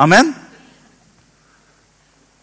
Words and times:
Amen? 0.00 0.32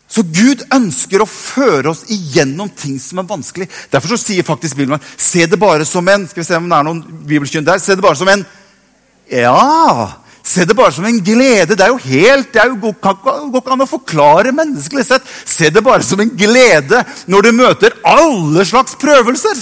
Så 0.07 0.23
Gud 0.23 0.63
ønsker 0.73 1.21
å 1.21 1.27
føre 1.27 1.91
oss 1.91 2.05
igjennom 2.13 2.69
ting 2.71 2.95
som 3.01 3.19
er 3.19 3.27
vanskelig. 3.27 3.67
Derfor 3.91 4.13
så 4.13 4.21
sier 4.21 4.45
faktisk 4.47 4.77
Bibelen 4.79 5.03
se 5.17 5.43
det 5.49 5.59
bare 5.59 5.85
som 5.85 6.07
en 6.07 6.23
skal 6.29 6.41
vi 6.43 6.47
se 6.47 6.59
om 6.59 6.69
det 6.69 6.77
er 6.77 6.87
noen 6.87 7.03
bibelkynn 7.27 7.67
der, 7.67 7.81
se 7.83 7.97
det 7.97 8.05
bare 8.05 8.19
som 8.19 8.31
en 8.31 8.45
Ja! 9.27 10.23
Se 10.47 10.63
det 10.63 10.77
bare 10.77 10.93
som 10.95 11.03
en 11.03 11.17
glede. 11.19 11.75
Det 11.75 11.83
er 11.83 11.89
jo 11.91 11.97
helt, 11.99 12.53
det 12.53 12.61
er 12.61 12.69
jo, 12.71 12.77
går 12.79 13.57
ikke 13.59 13.73
an 13.73 13.83
å 13.83 13.89
forklare 13.89 14.53
menneskelig 14.55 15.03
sett. 15.03 15.25
Se 15.27 15.67
det 15.67 15.83
bare 15.83 16.05
som 16.07 16.21
en 16.23 16.31
glede 16.39 17.01
når 17.27 17.49
du 17.49 17.57
møter 17.57 17.97
alle 18.07 18.63
slags 18.63 18.95
prøvelser. 18.95 19.59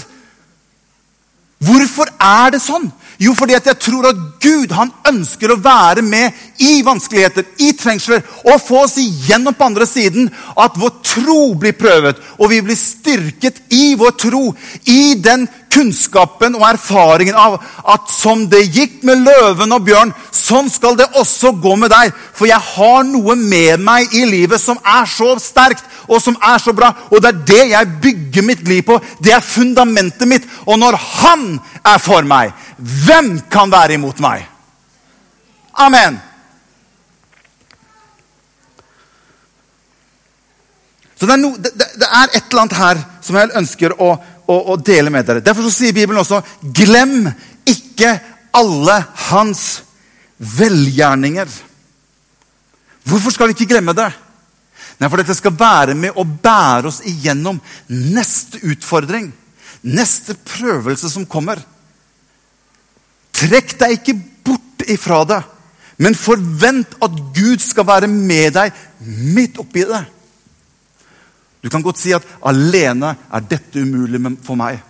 Hvorfor 1.66 2.12
er 2.22 2.54
det 2.54 2.62
sånn? 2.62 2.86
Jo, 3.20 3.34
fordi 3.38 3.56
at 3.56 3.68
jeg 3.70 3.80
tror 3.80 4.10
at 4.10 4.22
Gud 4.44 4.74
han 4.76 4.92
ønsker 5.08 5.54
å 5.54 5.60
være 5.64 6.04
med 6.04 6.36
i 6.64 6.82
vanskeligheter, 6.86 7.46
i 7.64 7.72
trengsler, 7.78 8.24
og 8.44 8.62
få 8.62 8.82
oss 8.84 8.98
igjennom 9.00 9.56
på 9.56 9.68
andre 9.70 9.88
siden. 9.88 10.28
At 10.60 10.76
vår 10.80 10.98
tro 11.06 11.40
blir 11.60 11.78
prøvet, 11.80 12.20
og 12.40 12.52
vi 12.52 12.62
blir 12.66 12.80
styrket 12.80 13.62
i 13.76 13.94
vår 14.00 14.18
tro. 14.20 14.44
I 14.92 15.16
den 15.24 15.48
kunnskapen 15.76 16.56
og 16.56 16.64
erfaringen 16.70 17.36
av 17.36 17.58
at 17.92 18.08
som 18.12 18.46
det 18.50 18.64
gikk 18.72 19.02
med 19.08 19.26
løven 19.26 19.76
og 19.76 19.84
bjørn, 19.86 20.14
sånn 20.32 20.70
skal 20.72 20.96
det 21.00 21.10
også 21.20 21.52
gå 21.62 21.76
med 21.82 21.92
deg. 21.92 22.14
For 22.36 22.48
jeg 22.50 22.62
har 22.76 23.04
noe 23.08 23.36
med 23.40 23.84
meg 23.84 24.16
i 24.16 24.24
livet 24.30 24.62
som 24.62 24.80
er 24.80 25.10
så 25.10 25.34
sterkt 25.44 25.84
og 26.08 26.22
som 26.24 26.38
er 26.40 26.62
så 26.62 26.74
bra. 26.76 26.92
Og 27.12 27.22
det 27.22 27.32
er 27.32 27.42
det 27.50 27.64
jeg 27.74 27.96
bygger 28.04 28.48
mitt 28.48 28.68
liv 28.70 28.84
på. 28.88 29.00
Det 29.20 29.34
er 29.36 29.44
fundamentet 29.44 30.28
mitt. 30.30 30.48
Og 30.66 30.80
når 30.80 31.00
Han 31.26 31.60
er 31.86 32.00
for 32.02 32.24
meg, 32.28 32.54
hvem 32.78 33.40
kan 33.52 33.72
være 33.72 34.00
imot 34.00 34.20
meg? 34.24 34.46
Amen. 35.76 36.20
Så 41.16 41.26
det 41.26 41.34
er, 41.34 41.40
no, 41.40 41.54
det, 41.56 41.72
det 41.74 42.08
er, 42.12 42.32
et 42.36 42.44
eller 42.50 42.66
annet 42.66 42.78
her 42.78 43.04
som 43.24 43.38
jeg 43.40 43.52
ønsker 43.56 43.96
å, 44.04 44.16
å, 44.46 44.56
å 44.74 44.76
dele 44.78 45.12
med 45.14 45.26
dere. 45.28 45.44
Derfor 45.44 45.68
sier 45.74 45.96
Bibelen 45.96 46.22
også 46.22 46.42
glem 46.62 47.30
ikke 47.68 48.14
alle 48.56 49.00
hans 49.30 49.66
velgjerninger. 50.38 51.50
Hvorfor 53.06 53.34
skal 53.34 53.50
vi 53.50 53.58
ikke 53.58 53.74
glemme 53.76 53.96
det? 53.98 54.10
Nei, 55.00 55.10
For 55.10 55.20
dette 55.20 55.36
skal 55.36 55.56
være 55.60 55.96
med 55.98 56.16
å 56.16 56.24
bære 56.24 56.90
oss 56.90 57.02
igjennom 57.08 57.60
neste 57.90 58.62
utfordring. 58.64 59.32
Neste 59.86 60.38
prøvelse 60.40 61.12
som 61.12 61.28
kommer. 61.30 61.60
Trekk 63.36 63.76
deg 63.82 63.98
ikke 63.98 64.16
bort 64.48 64.86
ifra 64.88 65.24
det, 65.28 65.42
men 66.00 66.16
forvent 66.16 66.96
at 67.04 67.18
Gud 67.36 67.64
skal 67.64 67.88
være 67.88 68.08
med 68.08 68.56
deg 68.56 68.74
midt 69.36 69.60
oppi 69.62 69.84
det. 69.88 70.06
Du 71.66 71.72
kan 71.74 71.82
godt 71.82 71.98
si 71.98 72.12
at 72.14 72.26
'alene 72.46 73.16
er 73.34 73.42
dette 73.42 73.82
umulig 73.82 74.22
for 74.46 74.54
meg'. 74.54 74.84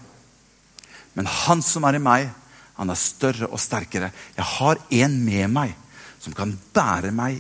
Men 1.16 1.26
han 1.26 1.62
som 1.62 1.86
er 1.88 1.96
i 1.96 2.04
meg, 2.04 2.30
han 2.76 2.90
er 2.90 3.00
større 3.00 3.48
og 3.48 3.60
sterkere. 3.60 4.12
Jeg 4.36 4.46
har 4.46 4.78
en 4.92 5.16
med 5.24 5.48
meg 5.48 5.76
som 6.20 6.34
kan 6.34 6.52
bære 6.74 7.14
meg 7.16 7.40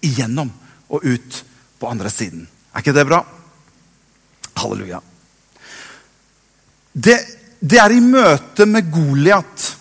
igjennom 0.00 0.52
og 0.88 1.02
ut 1.02 1.44
på 1.80 1.90
andre 1.90 2.10
siden. 2.10 2.46
Er 2.72 2.78
ikke 2.78 2.94
det 2.94 3.06
bra? 3.08 3.24
Halleluja. 4.56 5.00
Det, 6.94 7.18
det 7.60 7.78
er 7.82 7.90
i 7.90 8.00
møte 8.00 8.66
med 8.66 8.86
Goliat 8.92 9.72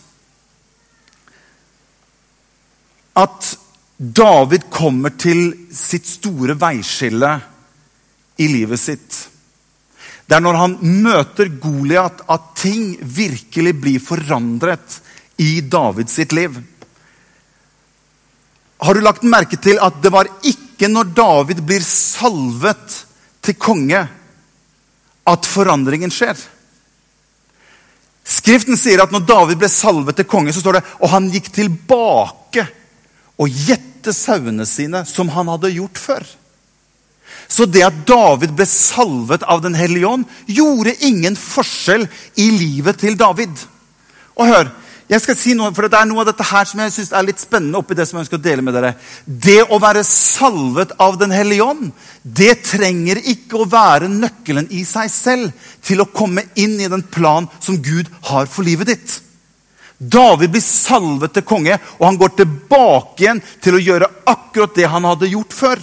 at 3.16 3.58
David 3.98 4.66
kommer 4.74 5.14
til 5.14 5.70
sitt 5.72 6.08
store 6.08 6.58
veiskille 6.60 7.55
i 8.38 8.48
livet 8.52 8.80
sitt. 8.80 9.18
Det 10.26 10.38
er 10.38 10.44
når 10.44 10.58
han 10.58 10.78
møter 10.82 11.52
Goliat, 11.62 12.24
at 12.28 12.54
ting 12.58 12.96
virkelig 13.00 13.76
blir 13.78 14.02
forandret 14.02 15.00
i 15.42 15.60
Davids 15.62 16.16
sitt 16.18 16.34
liv. 16.34 16.58
Har 18.82 18.98
du 18.98 19.04
lagt 19.06 19.26
merke 19.28 19.60
til 19.62 19.80
at 19.82 20.02
det 20.04 20.12
var 20.14 20.30
ikke 20.44 20.90
når 20.92 21.14
David 21.16 21.62
blir 21.66 21.86
salvet 21.86 23.02
til 23.46 23.58
konge, 23.62 24.02
at 25.26 25.48
forandringen 25.50 26.12
skjer? 26.14 26.38
Skriften 28.26 28.78
sier 28.78 29.04
at 29.04 29.14
når 29.14 29.24
David 29.30 29.62
ble 29.62 29.70
salvet 29.70 30.18
til 30.18 30.28
konge, 30.30 30.54
så 30.54 30.64
står 30.64 30.80
det 30.80 30.84
og 30.98 31.12
han 31.14 31.30
gikk 31.34 31.52
tilbake 31.54 32.66
og 33.38 33.62
gjette 33.70 34.14
sauene 34.16 34.66
sine 34.70 35.04
som 35.06 35.30
han 35.34 35.50
hadde 35.54 35.74
gjort 35.76 36.02
før. 36.02 36.26
Så 37.48 37.68
det 37.70 37.84
at 37.86 38.02
David 38.08 38.56
ble 38.58 38.66
salvet 38.70 39.44
av 39.44 39.62
Den 39.64 39.76
hellige 39.78 40.08
ånd, 40.08 40.26
gjorde 40.46 40.96
ingen 41.06 41.38
forskjell 41.40 42.08
i 42.42 42.50
livet 42.52 43.00
til 43.04 43.18
David. 43.20 43.54
Og 44.36 44.50
hør, 44.50 44.72
jeg 45.06 45.22
skal 45.22 45.36
si 45.38 45.54
noe, 45.54 45.70
for 45.76 45.86
Det 45.86 46.00
er 46.00 46.08
noe 46.10 46.24
av 46.24 46.32
dette 46.32 46.48
her 46.50 46.66
som 46.66 46.80
jeg 46.82 46.94
synes 46.96 47.12
er 47.14 47.28
litt 47.28 47.42
spennende. 47.42 47.78
oppi 47.78 47.94
Det 47.94 48.08
som 48.08 48.18
jeg 48.18 48.26
ønsker 48.26 48.40
å 48.40 48.46
dele 48.46 48.66
med 48.66 48.74
dere. 48.74 48.96
Det 49.26 49.62
å 49.70 49.80
være 49.82 50.04
salvet 50.04 50.96
av 51.00 51.20
Den 51.22 51.32
hellige 51.32 51.64
ånd, 51.64 51.92
det 52.24 52.64
trenger 52.66 53.22
ikke 53.22 53.62
å 53.62 53.70
være 53.70 54.10
nøkkelen 54.10 54.72
i 54.74 54.84
seg 54.84 55.12
selv 55.14 55.70
til 55.86 56.02
å 56.02 56.10
komme 56.10 56.48
inn 56.56 56.80
i 56.80 56.90
den 56.90 57.04
plan 57.04 57.48
som 57.60 57.78
Gud 57.78 58.10
har 58.32 58.50
for 58.50 58.66
livet 58.66 58.90
ditt. 58.90 59.22
David 59.98 60.52
blir 60.52 60.64
salvet 60.64 61.38
til 61.38 61.46
konge, 61.48 61.78
og 62.00 62.08
han 62.10 62.18
går 62.20 62.34
tilbake 62.36 63.24
igjen 63.24 63.40
til 63.64 63.78
å 63.78 63.84
gjøre 63.84 64.10
akkurat 64.28 64.74
det 64.76 64.90
han 64.92 65.06
hadde 65.08 65.32
gjort 65.32 65.54
før. 65.56 65.80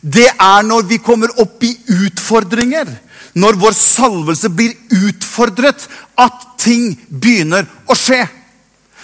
Det 0.00 0.28
er 0.32 0.66
når 0.66 0.86
vi 0.88 0.98
kommer 1.04 1.32
opp 1.42 1.62
i 1.64 1.74
utfordringer, 2.06 2.88
når 3.36 3.58
vår 3.60 3.76
salvelse 3.76 4.48
blir 4.48 4.74
utfordret, 5.06 5.86
at 6.16 6.46
ting 6.60 6.94
begynner 7.08 7.68
å 7.86 7.96
skje. 7.96 8.22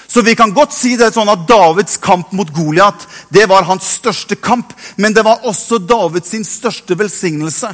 Så 0.07 0.23
vi 0.23 0.37
kan 0.39 0.55
godt 0.55 0.73
si 0.73 0.95
det 0.97 1.11
sånn 1.15 1.29
at 1.29 1.47
Davids 1.49 1.99
kamp 2.01 2.31
mot 2.37 2.51
Goliat 2.55 3.03
det 3.35 3.49
var 3.51 3.67
hans 3.67 3.89
største 3.99 4.39
kamp. 4.39 4.71
Men 4.97 5.15
det 5.15 5.25
var 5.27 5.45
også 5.45 5.81
Davids 5.83 6.31
sin 6.31 6.47
største 6.47 6.97
velsignelse. 6.99 7.73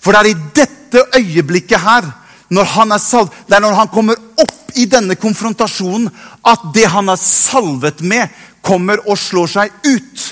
For 0.00 0.12
det 0.12 0.20
er 0.20 0.30
i 0.32 0.48
dette 0.56 1.04
øyeblikket 1.20 1.80
her 1.80 2.08
når 2.54 2.68
han 2.74 2.92
er 2.92 3.00
salvet, 3.00 3.32
det 3.48 3.56
er 3.56 3.64
når 3.64 3.76
han 3.78 3.92
kommer 3.92 4.18
opp 4.40 4.74
i 4.76 4.84
denne 4.90 5.16
konfrontasjonen, 5.16 6.10
at 6.44 6.66
det 6.74 6.84
han 6.92 7.08
er 7.08 7.20
salvet 7.20 8.02
med, 8.04 8.28
kommer 8.64 9.00
og 9.08 9.18
slår 9.18 9.52
seg 9.52 9.72
ut. 9.86 10.24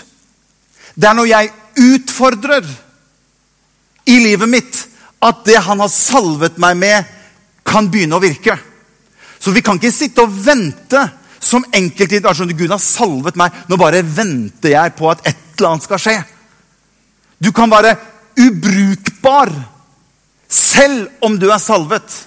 Det 0.94 1.08
er 1.08 1.16
når 1.16 1.30
jeg 1.30 1.52
utfordrer 1.82 2.66
i 4.06 4.18
livet 4.18 4.50
mitt, 4.50 4.80
at 5.22 5.44
det 5.46 5.60
han 5.62 5.80
har 5.80 5.90
salvet 5.92 6.58
meg 6.60 6.78
med, 6.80 7.10
kan 7.64 7.88
begynne 7.90 8.18
å 8.18 8.22
virke. 8.22 8.56
Så 9.38 9.54
vi 9.54 9.62
kan 9.64 9.78
ikke 9.78 9.94
sitte 9.94 10.24
og 10.24 10.34
vente 10.44 11.00
som 11.42 11.64
enkeltid. 11.74 12.26
Altså, 12.26 12.46
Gud 12.46 12.70
har 12.70 12.82
salvet 12.82 13.38
meg, 13.38 13.54
nå 13.70 13.78
bare 13.80 14.02
venter 14.06 14.74
jeg 14.74 14.94
på 14.98 15.10
at 15.10 15.22
et 15.26 15.38
eller 15.56 15.74
annet 15.74 15.86
skal 15.86 16.02
skje. 16.02 16.16
Du 17.42 17.50
kan 17.54 17.70
være 17.70 17.96
ubrukbar 18.38 19.50
selv 20.52 21.24
om 21.24 21.38
du 21.40 21.48
er 21.50 21.62
salvet. 21.62 22.18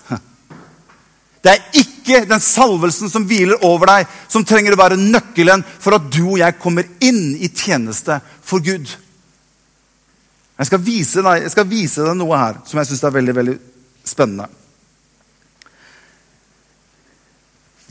Det 1.45 1.53
er 1.53 1.81
ikke 1.81 2.23
den 2.25 2.41
salvelsen 2.41 3.11
som 3.11 3.25
hviler 3.29 3.61
over 3.67 3.91
deg, 3.91 4.11
som 4.31 4.45
trenger 4.45 4.73
å 4.73 4.79
være 4.81 4.97
nøkkelen 4.97 5.61
for 5.77 5.97
at 5.97 6.07
du 6.09 6.23
og 6.23 6.39
jeg 6.41 6.57
kommer 6.61 6.87
inn 7.05 7.35
i 7.37 7.51
tjeneste 7.53 8.17
for 8.41 8.63
Gud. 8.65 8.89
Jeg 10.55 10.69
skal 10.71 10.81
vise 10.81 11.21
deg, 11.21 11.43
jeg 11.45 11.53
skal 11.53 11.67
vise 11.69 12.05
deg 12.05 12.17
noe 12.17 12.39
her 12.39 12.61
som 12.65 12.79
jeg 12.79 12.89
syns 12.89 13.03
er 13.05 13.13
veldig, 13.13 13.35
veldig 13.37 13.55
spennende. 14.07 14.47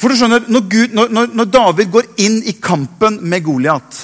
For 0.01 0.11
du 0.11 0.19
skjønner, 0.19 0.49
når, 0.51 0.65
Gud, 0.73 0.97
når, 0.99 1.31
når 1.31 1.53
David 1.55 1.93
går 1.95 2.09
inn 2.25 2.41
i 2.51 2.57
kampen 2.59 3.21
med 3.23 3.45
Goliat, 3.47 4.01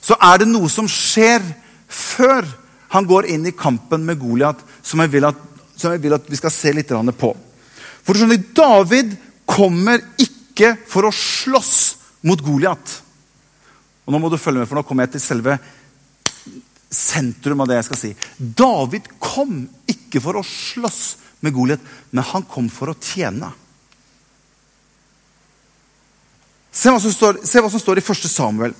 så 0.00 0.16
er 0.30 0.40
det 0.40 0.48
noe 0.48 0.70
som 0.72 0.88
skjer 0.88 1.44
før 1.92 2.48
han 2.94 3.04
går 3.04 3.28
inn 3.34 3.44
i 3.46 3.52
kampen 3.52 4.06
med 4.08 4.16
Goliat, 4.22 4.64
som 4.80 5.04
jeg 5.04 5.12
vil 5.12 5.28
at 5.28 5.44
som 5.78 5.92
jeg 5.94 6.02
vil 6.02 6.16
at 6.16 6.26
vi 6.26 6.38
skal 6.38 6.50
se 6.50 6.72
litt 6.74 6.90
på. 6.90 7.30
For 8.08 8.16
du 8.16 8.22
skjønner, 8.22 8.40
David 8.56 9.10
kommer 9.44 10.00
ikke 10.16 10.78
for 10.88 11.04
å 11.04 11.12
slåss 11.12 11.74
mot 12.24 12.40
Goliat. 12.40 12.94
Og 14.08 14.14
nå 14.14 14.20
må 14.22 14.30
du 14.32 14.38
følge 14.40 14.62
med, 14.62 14.68
for 14.70 14.80
nå 14.80 14.84
kommer 14.88 15.04
jeg 15.04 15.18
til 15.18 15.26
selve 15.26 15.58
sentrum 16.88 17.60
av 17.60 17.68
det 17.68 17.76
jeg 17.76 17.86
skal 17.90 18.00
si. 18.00 18.12
David 18.40 19.10
kom 19.20 19.58
ikke 19.92 20.22
for 20.24 20.40
å 20.40 20.44
slåss 20.48 21.02
med 21.44 21.52
Goliat, 21.52 21.84
men 22.08 22.24
han 22.30 22.48
kom 22.48 22.70
for 22.72 22.94
å 22.94 22.96
tjene. 22.96 23.50
Se 26.72 26.88
hva 26.88 27.04
som 27.04 27.12
står, 27.12 27.42
hva 27.44 27.68
som 27.68 27.82
står 27.82 28.00
i 28.00 28.06
1. 28.08 28.24
Samuel. 28.32 28.72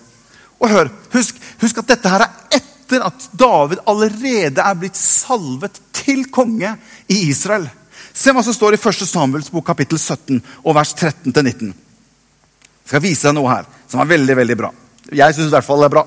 Og 0.56 0.72
hør, 0.72 0.88
husk, 1.12 1.36
husk 1.60 1.82
at 1.82 1.92
dette 1.92 2.14
her 2.16 2.24
er 2.24 2.62
etter 2.62 3.04
at 3.04 3.28
David 3.36 3.84
allerede 3.84 4.64
er 4.64 4.80
blitt 4.80 4.96
salvet 4.96 5.76
til 5.92 6.24
konge 6.32 6.72
i 7.12 7.26
Israel. 7.28 7.68
Se 8.18 8.32
hva 8.34 8.42
som 8.42 8.54
står 8.54 8.74
i 8.74 8.80
1. 8.80 9.06
Samuels 9.06 9.50
bok 9.54 9.68
kapittel 9.68 9.98
17 10.00 10.40
og 10.64 10.74
vers 10.74 10.90
13-19. 10.96 11.70
Jeg 11.70 12.90
skal 12.90 13.04
vise 13.04 13.28
deg 13.28 13.36
noe 13.36 13.52
her 13.52 13.68
som 13.86 14.02
er 14.02 14.10
veldig 14.10 14.36
veldig 14.40 14.56
bra. 14.58 14.72
Jeg 15.14 15.36
syns 15.36 15.52
i 15.52 15.54
hvert 15.54 15.66
fall 15.66 15.84
det 15.84 15.86
er 15.88 15.94
bra. 15.94 16.04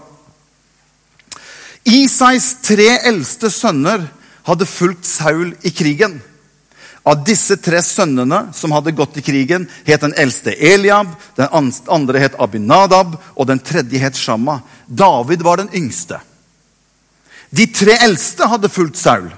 Isais 1.87 2.49
tre 2.65 2.89
eldste 3.07 3.49
sønner 3.53 4.03
hadde 4.45 4.67
fulgt 4.67 5.07
Saul 5.07 5.53
i 5.63 5.71
krigen. 5.73 6.19
Av 7.07 7.23
disse 7.25 7.55
tre 7.57 7.79
sønnene 7.81 8.43
som 8.53 8.73
hadde 8.75 8.93
gått 8.93 9.15
i 9.17 9.23
krigen, 9.25 9.63
het 9.87 10.03
den 10.03 10.13
eldste 10.21 10.53
Eliab, 10.53 11.15
den 11.39 11.49
andre 11.89 12.21
het 12.21 12.35
Abinadab, 12.37 13.15
og 13.33 13.47
den 13.49 13.61
tredje 13.63 14.01
het 14.03 14.19
Shamma. 14.19 14.59
David 14.85 15.41
var 15.41 15.63
den 15.63 15.71
yngste. 15.73 16.19
De 17.49 17.65
tre 17.73 17.95
eldste 18.05 18.51
hadde 18.51 18.69
fulgt 18.69 18.99
Saul. 19.01 19.31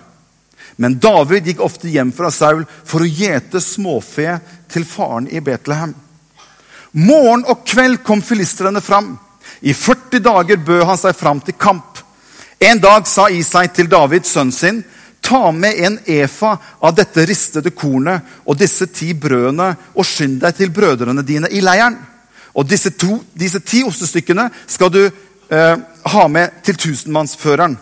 Men 0.75 1.00
David 1.00 1.48
gikk 1.48 1.62
ofte 1.62 1.90
hjem 1.90 2.12
fra 2.16 2.31
Saul 2.31 2.64
for 2.86 3.04
å 3.04 3.10
gjete 3.10 3.62
småfe 3.62 4.40
til 4.72 4.86
faren 4.90 5.28
i 5.30 5.42
Betlehem. 5.44 5.94
Morgen 6.94 7.46
og 7.50 7.66
kveld 7.66 8.04
kom 8.06 8.22
filistrene 8.22 8.81
fram. 8.81 9.14
I 9.62 9.74
40 9.74 10.22
dager 10.24 10.58
bød 10.58 10.84
han 10.86 11.00
seg 11.00 11.16
fram 11.18 11.42
til 11.42 11.58
kamp. 11.58 12.02
En 12.60 12.80
dag 12.80 13.08
sa 13.08 13.28
Isai 13.30 13.68
til 13.75 13.90
David, 13.92 14.25
sønnen 14.25 14.54
sin, 14.56 14.84
ta 15.24 15.52
med 15.52 15.80
en 15.86 15.98
efa 16.06 16.58
av 16.80 16.96
dette 16.96 17.26
ristede 17.26 17.72
kornet 17.72 18.22
og 18.46 18.58
disse 18.60 18.88
ti 18.92 19.14
brødene, 19.14 19.69
og 19.96 20.08
skynd 20.08 20.42
deg 20.44 20.58
til 20.58 20.72
brødrene 20.76 21.24
dine 21.26 21.50
i 21.52 21.64
leiren. 21.64 21.98
Og 22.54 22.68
disse, 22.69 22.92
to, 23.00 23.18
disse 23.34 23.64
ti 23.66 23.81
ostestykkene 23.88 24.50
skal 24.68 24.92
du 24.94 25.02
eh, 25.06 25.76
ha 26.14 26.28
med 26.28 26.60
til 26.64 26.78
tusenmannsføreren. 26.78 27.78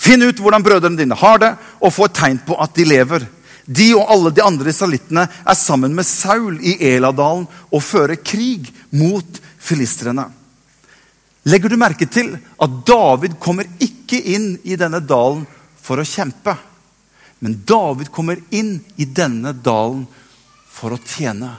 Finn 0.00 0.24
ut 0.24 0.40
hvordan 0.40 0.64
brødrene 0.64 0.96
dine 0.96 1.18
har 1.18 1.40
det, 1.42 1.52
og 1.80 1.92
få 1.92 2.08
et 2.08 2.16
tegn 2.16 2.40
på 2.46 2.56
at 2.62 2.72
de 2.76 2.86
lever. 2.88 3.26
De 3.70 3.90
og 3.94 4.08
alle 4.10 4.32
de 4.34 4.42
andre 4.42 4.72
israelittene 4.72 5.26
er 5.28 5.58
sammen 5.58 5.92
med 5.94 6.08
Saul 6.08 6.56
i 6.64 6.78
Eladalen 6.94 7.44
og 7.70 7.84
fører 7.84 8.18
krig 8.24 8.70
mot 8.96 9.40
filistrene. 9.60 10.24
Legger 11.48 11.72
du 11.72 11.76
merke 11.80 12.08
til 12.10 12.32
at 12.36 12.80
David 12.88 13.36
kommer 13.40 13.68
ikke 13.80 14.18
inn 14.34 14.54
i 14.64 14.76
denne 14.80 15.00
dalen 15.04 15.44
for 15.80 16.00
å 16.00 16.08
kjempe? 16.08 16.56
Men 17.40 17.60
David 17.68 18.10
kommer 18.12 18.40
inn 18.52 18.78
i 19.00 19.06
denne 19.08 19.52
dalen 19.56 20.06
for 20.68 20.96
å 20.96 21.00
tjene. 21.00 21.52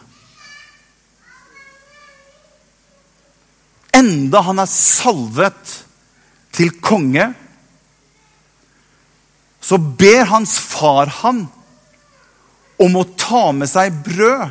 Enda 4.01 4.41
han 4.45 4.61
er 4.61 4.69
salvet 4.69 5.77
til 6.53 6.73
konge 6.83 7.31
så 9.61 9.77
ber 9.77 10.25
hans 10.25 10.57
far 10.59 11.07
han 11.21 11.45
om 12.81 12.95
å 12.97 13.03
ta 13.17 13.51
med 13.53 13.69
seg 13.69 13.93
brød 14.03 14.49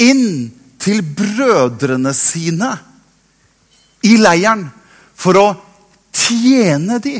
inn 0.00 0.50
til 0.80 1.00
brødrene 1.02 2.12
sine 2.16 2.70
i 4.04 4.16
leiren 4.20 4.66
for 5.16 5.36
å 5.40 5.48
tjene 6.12 6.98
de. 7.04 7.18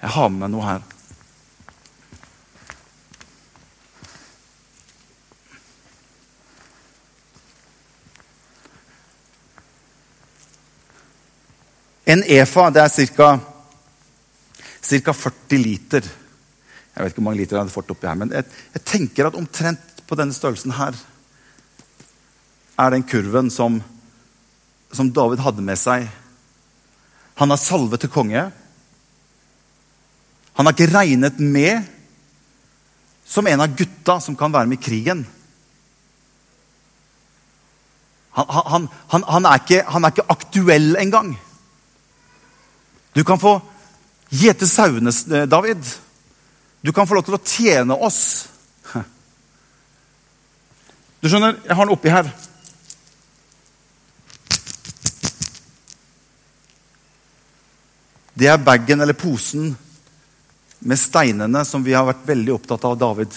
Jeg 0.00 0.12
har 0.16 0.30
med 0.32 0.40
meg 0.44 0.52
noe 0.54 0.64
her. 0.64 0.80
En 12.10 12.24
efa 12.24 12.70
det 12.74 12.82
er 12.82 13.14
ca 13.14 13.30
ca. 14.90 15.14
40 15.14 15.62
liter. 15.62 16.06
Jeg 16.90 17.04
vet 17.04 17.12
ikke 17.12 17.20
hvor 17.20 17.28
mange 17.28 17.40
liter 17.40 17.56
jeg 17.56 17.64
hadde 17.64 17.74
fått 17.74 17.92
oppi 17.94 18.08
her, 18.10 18.18
men 18.18 18.32
jeg, 18.34 18.46
jeg, 18.74 18.82
tenker 18.88 19.28
at 19.28 19.38
omtrent 19.38 20.02
på 20.08 20.18
denne 20.18 20.34
størrelsen 20.34 20.74
her 20.74 20.96
er 22.80 22.94
den 22.94 23.04
kurven 23.06 23.50
som, 23.54 23.78
som 24.90 25.12
David 25.14 25.42
hadde 25.44 25.62
med 25.64 25.78
seg. 25.78 26.08
Han 27.38 27.52
har 27.52 27.60
salvet 27.60 28.02
til 28.02 28.12
konge. 28.12 28.48
Han 30.58 30.66
har 30.66 30.74
ikke 30.74 30.90
regnet 30.92 31.38
med 31.40 31.86
som 33.30 33.46
en 33.46 33.62
av 33.62 33.76
gutta 33.78 34.18
som 34.20 34.34
kan 34.36 34.52
være 34.52 34.66
med 34.66 34.80
i 34.80 34.82
krigen. 34.82 35.22
Han, 38.34 38.46
han, 38.50 38.88
han, 39.12 39.24
han 39.26 39.46
er, 39.46 39.62
ikke, 39.62 39.84
er 39.86 40.10
ikke 40.10 40.30
aktuell 40.34 40.96
engang. 40.98 41.32
Du 43.14 43.22
kan 43.26 43.40
få 43.42 43.56
Gjete 44.30 44.66
sauene, 44.66 45.10
eh, 45.10 45.46
David. 45.46 45.82
Du 46.80 46.92
kan 46.92 47.06
få 47.06 47.18
lov 47.18 47.26
til 47.26 47.34
å 47.36 47.44
tjene 47.44 47.96
oss. 47.98 48.48
Du 51.20 51.28
skjønner, 51.28 51.58
jeg 51.66 51.76
har 51.76 51.84
den 51.84 51.92
oppi 51.92 52.08
her. 52.08 52.30
Det 58.40 58.48
er 58.48 58.62
bagen 58.64 59.04
eller 59.04 59.18
posen 59.18 59.74
med 60.80 60.96
steinene 60.96 61.60
som 61.68 61.82
vi 61.84 61.92
har 61.92 62.06
vært 62.08 62.24
veldig 62.30 62.54
opptatt 62.54 62.86
av 62.88 62.96
David. 62.96 63.34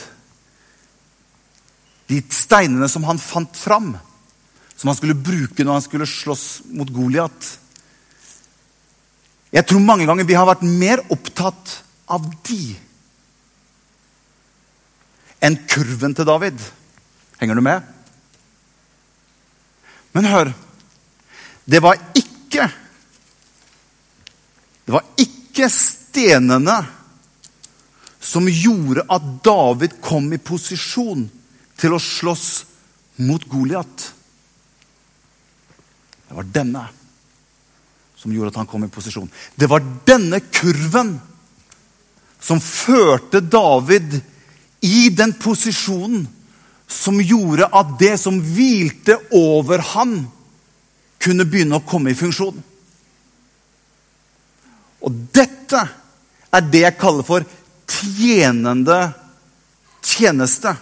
De 2.07 2.21
steinene 2.31 2.87
som 2.87 3.03
han 3.09 3.19
fant 3.19 3.57
fram, 3.57 3.91
som 4.77 4.87
han 4.87 4.95
skulle 4.95 5.17
bruke 5.19 5.65
når 5.65 5.79
han 5.79 5.83
skulle 5.83 6.07
slåss 6.07 6.45
mot 6.71 6.87
Goliat. 6.93 7.49
Jeg 9.53 9.67
tror 9.69 9.83
mange 9.85 10.07
ganger 10.09 10.25
vi 10.25 10.37
har 10.37 10.49
vært 10.49 10.65
mer 10.65 11.03
opptatt 11.13 11.75
av 12.09 12.25
de 12.47 12.73
enn 15.43 15.57
kurven 15.69 16.15
til 16.15 16.25
David. 16.25 16.57
Henger 17.37 17.59
du 17.59 17.63
med? 17.65 17.83
Men 20.13 20.29
hør 20.29 20.53
Det 21.65 21.79
var 21.81 21.97
ikke 22.13 22.67
Det 24.85 24.93
var 24.93 25.05
ikke 25.17 25.69
stenene 25.71 26.75
som 28.23 28.47
gjorde 28.47 29.03
at 29.11 29.23
David 29.43 29.97
kom 30.03 30.29
i 30.33 30.39
posisjon 30.39 31.25
til 31.79 31.95
å 31.95 31.99
slåss 31.99 32.47
mot 33.27 33.43
Goliat. 33.51 34.05
Det 36.27 36.37
var 36.37 36.47
denne 36.55 36.85
som 38.23 38.31
gjorde 38.31 38.53
at 38.53 38.61
han 38.61 38.69
kom 38.71 38.85
i 38.85 38.91
posisjon. 38.91 39.27
Det 39.59 39.67
var 39.67 39.83
denne 40.07 40.39
kurven 40.47 41.17
som 42.43 42.61
førte 42.63 43.43
David 43.43 44.15
i 44.83 45.09
den 45.11 45.35
posisjonen 45.39 46.23
som 46.87 47.19
gjorde 47.19 47.67
at 47.67 47.97
det 47.99 48.13
som 48.21 48.39
hvilte 48.39 49.17
over 49.35 49.83
han, 49.93 50.23
kunne 51.23 51.47
begynne 51.47 51.79
å 51.79 51.85
komme 51.87 52.11
i 52.11 52.17
funksjon. 52.19 52.57
Og 55.03 55.19
dette 55.35 55.79
er 56.53 56.65
det 56.67 56.81
jeg 56.83 56.99
kaller 56.99 57.23
for 57.27 57.45
tjenende 57.87 58.97
tjeneste. 60.03 60.73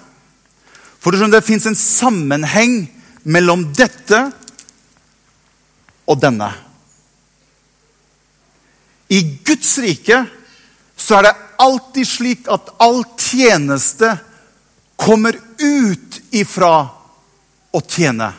For 1.01 1.13
det 1.13 1.43
fins 1.45 1.67
en 1.69 1.77
sammenheng 1.77 2.83
mellom 3.21 3.67
dette 3.77 4.23
og 6.09 6.17
denne. 6.21 6.49
I 9.11 9.21
Guds 9.43 9.77
rike 9.83 10.23
så 10.95 11.17
er 11.17 11.27
det 11.27 11.39
alltid 11.61 12.07
slik 12.07 12.49
at 12.51 12.69
all 12.81 13.01
tjeneste 13.19 14.13
kommer 15.01 15.35
ut 15.59 16.19
ifra 16.31 16.75
å 17.71 17.81
tjene. 17.81 18.29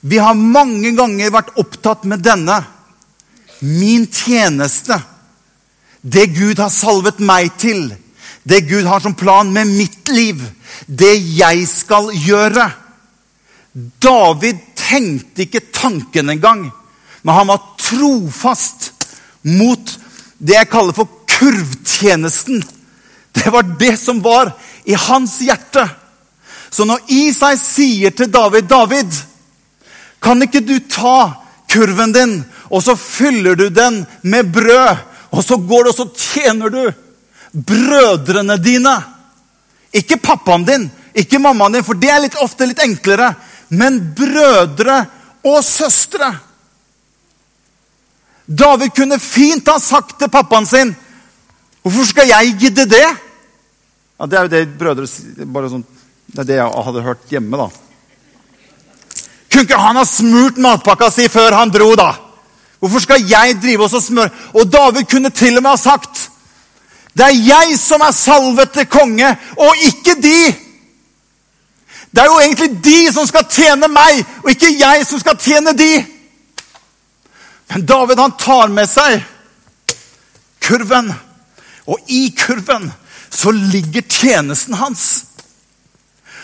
Vi 0.00 0.20
har 0.20 0.36
mange 0.36 0.92
ganger 0.96 1.32
vært 1.32 1.56
opptatt 1.60 2.06
med 2.08 2.22
denne. 2.24 2.60
Min 3.60 4.06
tjeneste. 4.06 4.96
Det 6.00 6.26
Gud 6.36 6.60
har 6.60 6.72
salvet 6.72 7.20
meg 7.20 7.50
til. 7.60 7.90
Det 8.42 8.62
Gud 8.68 8.86
har 8.88 9.02
som 9.04 9.16
plan 9.16 9.50
med 9.52 9.68
mitt 9.68 10.08
liv. 10.08 10.40
Det 10.86 11.12
jeg 11.18 11.66
skal 11.68 12.08
gjøre. 12.14 12.70
David 14.00 14.62
tenkte 14.78 15.44
ikke 15.44 15.68
tanken 15.72 16.32
engang, 16.32 16.64
men 17.22 17.34
han 17.36 17.50
var 17.52 17.76
trofast 17.78 18.89
mot 19.42 19.98
det 20.38 20.56
jeg 20.56 20.70
kaller 20.72 20.96
for 20.96 21.08
kurvtjenesten. 21.28 22.62
Det 23.32 23.52
var 23.52 23.62
det 23.78 23.96
som 24.00 24.22
var 24.22 24.52
i 24.84 24.94
hans 24.94 25.38
hjerte. 25.44 25.88
Så 26.70 26.86
når 26.86 27.02
Isai 27.10 27.56
sier 27.58 28.14
til 28.14 28.30
David, 28.30 28.68
'David, 28.68 29.12
kan 30.22 30.42
ikke 30.42 30.60
du 30.60 30.78
ta 30.78 31.32
kurven 31.70 32.12
din, 32.12 32.44
og 32.70 32.82
så 32.82 32.96
fyller 32.96 33.54
du 33.54 33.68
den 33.68 34.06
med 34.22 34.52
brød?' 34.52 34.98
'Og 35.30 35.44
så 35.44 35.56
går 35.56 35.84
du 35.84 35.90
og 35.90 35.96
så 35.96 36.08
tjener 36.16 36.68
du 36.68 36.92
brødrene 37.52 38.56
dine.' 38.56 39.02
Ikke 39.92 40.16
pappaen 40.16 40.64
din, 40.64 40.90
ikke 41.14 41.38
mammaen 41.38 41.72
din, 41.72 41.84
for 41.84 41.94
det 41.94 42.10
er 42.10 42.20
litt, 42.22 42.36
ofte 42.38 42.66
litt 42.66 42.78
enklere. 42.78 43.34
Men 43.68 43.98
brødre 44.14 45.06
og 45.44 45.64
søstre. 45.64 46.30
David 48.50 48.90
kunne 48.96 49.18
fint 49.22 49.68
ha 49.70 49.78
sagt 49.78 50.18
til 50.18 50.30
pappaen 50.30 50.66
sin 50.66 50.96
Hvorfor 51.80 52.04
skal 52.04 52.28
jeg 52.28 52.56
gidde 52.60 52.84
det? 52.90 53.06
Ja, 54.20 54.26
Det 54.26 54.38
er 54.38 54.42
jo 54.42 54.48
det 54.52 54.78
brødre 54.78 55.06
sånn, 55.70 55.84
Det 56.26 56.42
er 56.42 56.48
det 56.48 56.58
jeg 56.58 56.82
hadde 56.84 57.02
hørt 57.02 57.30
hjemme, 57.30 57.56
da. 57.56 57.68
Kunne 59.50 59.62
ikke 59.64 59.78
han 59.78 59.96
ha 59.96 60.04
smurt 60.04 60.58
matpakka 60.58 61.10
si 61.10 61.28
før 61.28 61.56
han 61.56 61.70
dro, 61.70 61.94
da? 61.96 62.12
Hvorfor 62.80 63.02
skal 63.02 63.24
jeg 63.28 63.56
drive 63.62 63.84
oss 63.84 63.96
og 63.98 64.02
smøre? 64.02 64.30
Og 64.54 64.68
David 64.72 65.08
kunne 65.10 65.30
til 65.30 65.56
og 65.56 65.62
med 65.62 65.70
ha 65.70 65.76
sagt 65.76 66.28
Det 67.16 67.26
er 67.26 67.40
jeg 67.48 67.78
som 67.78 68.00
er 68.00 68.12
salvet 68.14 68.70
til 68.72 68.86
konge, 68.86 69.30
og 69.58 69.74
ikke 69.86 70.14
de. 70.22 70.54
Det 72.10 72.22
er 72.22 72.26
jo 72.26 72.38
egentlig 72.38 72.84
de 72.84 73.12
som 73.12 73.26
skal 73.26 73.44
tjene 73.50 73.88
meg, 73.90 74.22
og 74.44 74.50
ikke 74.50 74.70
jeg 74.78 75.06
som 75.06 75.18
skal 75.18 75.36
tjene 75.38 75.74
de. 75.76 75.90
Men 77.70 77.86
David 77.86 78.18
han 78.18 78.36
tar 78.36 78.68
med 78.74 78.88
seg 78.90 79.20
kurven, 80.60 81.12
og 81.86 82.10
i 82.12 82.28
kurven 82.36 82.90
så 83.30 83.52
ligger 83.54 84.02
tjenesten 84.10 84.74
hans. 84.78 85.04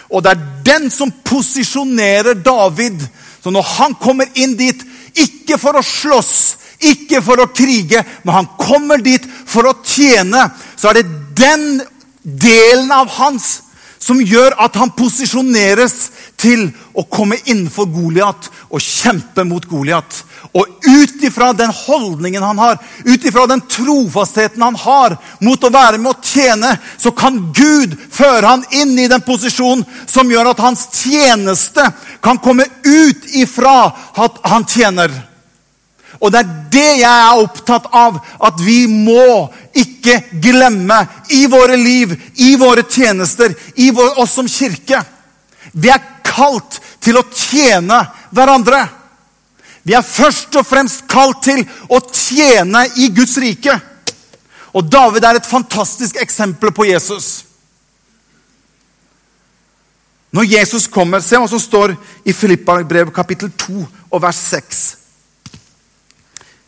Og 0.06 0.22
det 0.22 0.36
er 0.36 0.44
den 0.66 0.86
som 0.90 1.10
posisjonerer 1.26 2.38
David. 2.46 3.02
Så 3.42 3.50
når 3.50 3.66
han 3.76 3.96
kommer 3.98 4.30
inn 4.38 4.54
dit, 4.58 4.84
ikke 5.18 5.58
for 5.58 5.78
å 5.78 5.84
slåss, 5.84 6.56
ikke 6.86 7.22
for 7.24 7.42
å 7.42 7.50
krige, 7.50 8.04
men 8.22 8.34
han 8.36 8.48
kommer 8.60 9.02
dit 9.02 9.26
for 9.48 9.66
å 9.66 9.76
tjene, 9.82 10.48
så 10.78 10.90
er 10.90 11.00
det 11.00 11.06
den 11.38 11.66
delen 12.22 12.92
av 12.94 13.10
hans 13.18 13.65
som 14.06 14.20
gjør 14.22 14.54
at 14.62 14.76
han 14.78 14.92
posisjoneres 14.94 15.94
til 16.38 16.68
å 16.94 17.02
komme 17.10 17.38
innenfor 17.42 17.88
Goliat 17.90 18.48
og 18.68 18.82
kjempe 18.82 19.42
mot 19.48 19.64
Goliat. 19.66 20.20
Og 20.54 20.86
ut 20.86 21.24
ifra 21.26 21.50
den 21.56 21.72
holdningen 21.74 22.44
han 22.44 22.60
har, 22.62 22.78
ut 23.04 23.24
ifra 23.26 23.48
den 23.50 23.64
trofastheten 23.66 24.62
han 24.62 24.78
har 24.78 25.16
mot 25.42 25.64
å 25.64 25.72
være 25.74 25.98
med 25.98 26.12
å 26.12 26.22
tjene, 26.22 26.76
så 27.02 27.10
kan 27.10 27.40
Gud 27.56 27.96
føre 28.14 28.54
han 28.54 28.66
inn 28.78 28.94
i 28.98 29.08
den 29.10 29.24
posisjonen 29.26 29.84
som 30.06 30.30
gjør 30.30 30.52
at 30.52 30.62
hans 30.62 30.86
tjeneste 30.94 31.90
kan 32.22 32.38
komme 32.42 32.68
ut 32.86 33.26
ifra 33.34 33.78
at 34.22 34.38
han 34.46 34.68
tjener. 34.70 35.10
Og 36.20 36.32
det 36.32 36.40
er 36.40 36.52
det 36.72 36.90
jeg 37.02 37.12
er 37.12 37.42
opptatt 37.42 37.88
av. 37.92 38.18
At 38.40 38.60
vi 38.62 38.84
må 38.90 39.48
ikke 39.76 40.20
glemme 40.42 41.02
i 41.34 41.44
våre 41.50 41.76
liv, 41.76 42.14
i 42.36 42.54
våre 42.60 42.86
tjenester, 42.88 43.54
i 43.76 43.90
vår, 43.94 44.14
oss 44.22 44.36
som 44.38 44.48
kirke. 44.48 45.02
Vi 45.72 45.90
er 45.92 46.04
kalt 46.26 46.80
til 47.04 47.18
å 47.20 47.26
tjene 47.32 48.00
hverandre. 48.34 48.84
Vi 49.86 49.94
er 49.94 50.02
først 50.02 50.56
og 50.58 50.66
fremst 50.66 51.04
kalt 51.10 51.44
til 51.46 51.62
å 51.92 52.00
tjene 52.10 52.86
i 52.98 53.10
Guds 53.14 53.36
rike. 53.38 53.76
Og 54.76 54.88
David 54.90 55.24
er 55.24 55.38
et 55.38 55.48
fantastisk 55.48 56.18
eksempel 56.20 56.72
på 56.74 56.88
Jesus. 56.88 57.46
Når 60.36 60.50
Jesus 60.50 60.88
kommer, 60.90 61.22
Se 61.24 61.38
hva 61.38 61.48
som 61.48 61.60
står 61.60 61.94
i 62.26 62.34
Filippa 62.36 62.82
brev 62.84 63.12
kapittel 63.14 63.48
2 63.56 63.86
og 64.10 64.22
vers 64.22 64.40
6. 64.50 65.05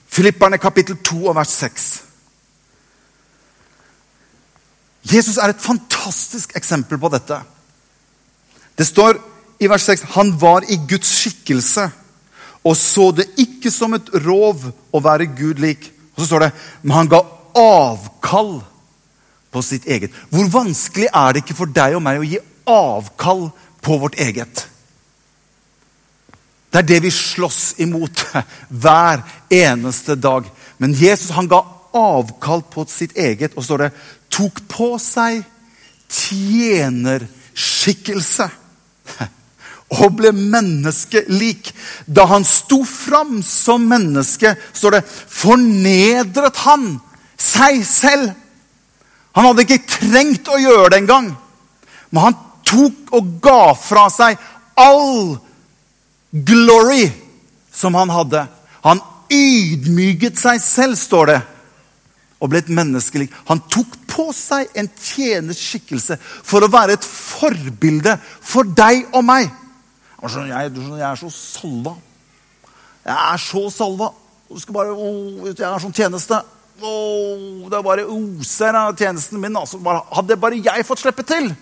Filipperne 0.09 0.59
kapittel 0.59 0.97
2 1.05 1.27
og 1.27 1.37
vers 1.37 1.55
6. 1.61 1.89
Jesus 5.09 5.37
er 5.37 5.53
et 5.53 5.63
fantastisk 5.63 6.57
eksempel 6.59 6.99
på 7.01 7.11
dette. 7.13 7.39
Det 8.79 8.87
står 8.87 9.19
i 9.61 9.69
vers 9.71 9.87
6 9.89 10.05
han 10.15 10.35
var 10.41 10.67
i 10.69 10.79
Guds 10.89 11.11
skikkelse 11.23 11.89
og 12.67 12.77
så 12.77 13.11
det 13.15 13.29
ikke 13.41 13.71
som 13.73 13.95
et 13.97 14.11
rov 14.27 14.67
å 14.93 15.01
være 15.03 15.31
Gud 15.39 15.61
lik. 15.63 15.91
Og 16.15 16.23
så 16.23 16.33
står 16.33 16.47
det 16.47 16.51
men 16.83 16.97
han 16.97 17.11
ga 17.11 17.23
avkall 17.59 18.59
på 19.55 19.63
sitt 19.65 19.87
eget. 19.89 20.13
Hvor 20.31 20.51
vanskelig 20.53 21.09
er 21.09 21.33
det 21.33 21.45
ikke 21.45 21.57
for 21.59 21.73
deg 21.73 21.97
og 21.97 22.05
meg 22.05 22.21
å 22.21 22.27
gi 22.27 22.41
avkall 22.69 23.49
på 23.85 24.01
vårt 24.03 24.19
eget? 24.21 24.67
Det 26.71 26.79
er 26.79 26.89
det 26.89 27.03
vi 27.07 27.11
slåss 27.11 27.75
imot 27.81 28.27
hver 28.83 29.23
eneste 29.51 30.15
dag. 30.15 30.45
Men 30.79 30.95
Jesus 30.95 31.31
han 31.37 31.49
ga 31.49 31.63
avkall 31.97 32.63
på 32.71 32.85
sitt 32.91 33.17
eget, 33.17 33.53
og 33.57 33.65
står 33.65 33.79
det 33.87 33.91
tok 34.33 34.61
på 34.69 34.99
seg 35.03 35.43
tjenerskikkelse. 36.13 38.49
Og 39.99 40.17
ble 40.19 40.33
menneskelik. 40.37 41.75
Da 42.05 42.25
han 42.29 42.45
sto 42.45 42.85
fram 42.85 43.43
som 43.45 43.89
menneske, 43.89 44.57
står 44.77 44.91
det, 44.99 45.05
fornedret 45.09 46.57
han 46.67 47.01
seg 47.41 47.87
selv. 47.89 48.33
Han 49.33 49.45
hadde 49.49 49.63
ikke 49.65 49.89
trengt 49.89 50.49
å 50.53 50.61
gjøre 50.61 50.91
det 50.93 50.99
engang. 51.03 51.37
Men 52.13 52.23
han 52.27 52.37
tok 52.69 52.99
og 53.17 53.41
ga 53.41 53.73
fra 53.81 54.13
seg 54.13 54.37
all 54.77 55.41
glory 56.31 57.09
som 57.73 57.95
han 57.95 58.11
hadde. 58.11 58.45
Han 58.85 59.01
ydmyket 59.33 60.39
seg 60.41 60.61
selv, 60.65 60.99
står 60.99 61.33
det, 61.33 61.39
og 62.39 62.51
ble 62.53 62.63
et 62.63 62.73
menneskelig. 62.73 63.29
Han 63.51 63.63
tok 63.71 63.97
på 64.09 64.29
seg 64.37 64.71
en 64.79 64.89
tjeners 64.95 65.61
skikkelse 65.61 66.19
for 66.21 66.65
å 66.65 66.71
være 66.73 66.99
et 66.99 67.07
forbilde 67.07 68.17
for 68.25 68.69
deg 68.69 69.09
og 69.13 69.25
meg. 69.27 69.51
Jeg, 70.19 70.73
jeg 70.75 71.05
er 71.07 71.19
så 71.19 71.31
salva. 71.31 71.95
Jeg 73.07 73.17
er 73.17 73.43
så 73.43 73.69
salva. 73.71 74.13
Bare, 74.73 74.95
jeg 75.45 75.67
er 75.67 75.83
sånn 75.83 75.95
tjeneste. 75.95 76.41
det 76.81 77.77
er 77.79 77.85
bare 77.85 78.07
oser 78.09 78.77
av 78.81 78.97
tjenesten 78.97 79.41
min. 79.41 79.57
Altså, 79.57 79.79
hadde 80.15 80.41
bare 80.41 80.61
jeg 80.63 80.87
fått 80.87 81.03
slippe 81.05 81.27
til, 81.27 81.53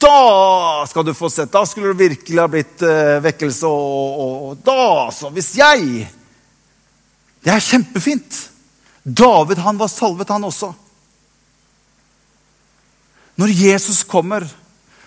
da 0.00 0.86
skal 0.88 1.04
du 1.04 1.14
få 1.14 1.30
sett. 1.30 1.52
Da 1.52 1.66
skulle 1.66 1.92
det 1.92 2.08
virkelig 2.08 2.40
ha 2.40 2.48
blitt 2.48 2.82
uh, 2.82 3.18
vekkelse. 3.24 3.68
Og, 3.68 4.20
og, 4.20 4.46
og, 4.48 4.62
da, 4.64 5.10
så 5.12 5.30
Hvis 5.34 5.52
jeg 5.60 6.08
Det 7.44 7.52
er 7.52 7.64
kjempefint. 7.64 8.46
David 9.02 9.62
han 9.64 9.78
var 9.80 9.88
salvet, 9.88 10.28
han 10.28 10.44
også. 10.44 10.72
Når 13.40 13.54
Jesus 13.56 14.02
kommer, 14.04 14.44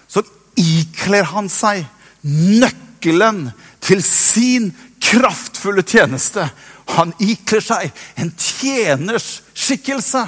så 0.10 0.24
ikler 0.58 1.28
han 1.30 1.50
seg 1.50 1.84
nøkkelen 2.26 3.52
til 3.84 4.02
sin 4.02 4.72
kraftfulle 5.04 5.84
tjeneste. 5.86 6.48
Han 6.98 7.14
ikler 7.22 7.62
seg 7.62 7.92
en 8.18 8.34
tjeners 8.34 9.44
skikkelse. 9.54 10.24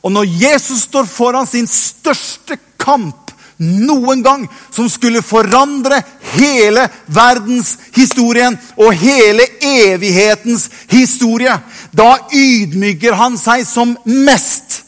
Og 0.00 0.12
når 0.12 0.32
Jesus 0.40 0.86
står 0.88 1.08
foran 1.08 1.48
sin 1.48 1.68
største 1.68 2.56
kamp 2.86 3.26
noen 3.58 4.22
gang, 4.22 4.44
som 4.70 4.88
skulle 4.90 5.22
forandre 5.24 6.02
hele 6.34 6.86
verdenshistorien 7.06 8.56
og 8.76 8.92
hele 9.00 9.46
evighetens 9.64 10.68
historie, 10.90 11.54
da 11.96 12.10
ydmyker 12.32 13.16
han 13.16 13.38
seg 13.40 13.64
som 13.68 13.96
mest. 14.04 14.82